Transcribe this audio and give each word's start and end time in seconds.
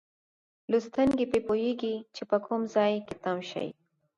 لوستونکی 0.71 1.25
پرې 1.31 1.39
پوهیږي 1.47 1.95
چې 2.15 2.23
په 2.29 2.37
کوم 2.45 2.61
ځای 2.75 2.93
کې 3.07 3.15
تم 3.23 3.37
شي. 3.49 3.67